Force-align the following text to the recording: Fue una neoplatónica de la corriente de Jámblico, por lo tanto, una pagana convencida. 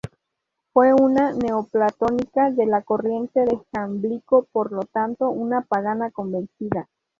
Fue 0.73 0.95
una 0.95 1.31
neoplatónica 1.31 2.49
de 2.49 2.65
la 2.65 2.81
corriente 2.81 3.41
de 3.45 3.59
Jámblico, 3.71 4.47
por 4.51 4.71
lo 4.71 4.81
tanto, 4.85 5.29
una 5.29 5.61
pagana 5.61 6.09
convencida. 6.09 6.89